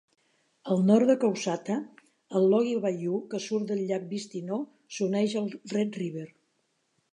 Al 0.75 0.79
nord 0.85 1.09
de 1.11 1.15
Coushatta, 1.23 1.75
el 2.39 2.47
Loggy 2.53 2.73
Bayou, 2.87 3.19
que 3.35 3.43
surt 3.45 3.69
del 3.73 3.85
llac 3.91 4.09
Bistineau, 4.15 4.67
s'uneix 4.99 5.39
al 5.43 5.49
Red 5.77 6.03
River. 6.03 6.29